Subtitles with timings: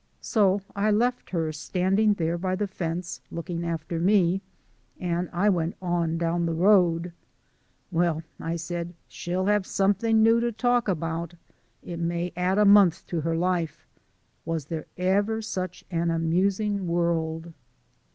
[0.19, 4.41] So I left her standing there by the fence looking after me,
[4.99, 7.13] and I went on down the road.
[7.91, 11.35] "Well," I said, "she'll have something new to talk about.
[11.83, 13.85] It may add a month to her life.
[14.43, 17.53] Was there ever such an amusing world!"